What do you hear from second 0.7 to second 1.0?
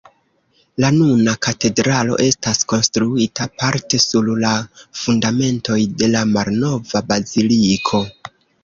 La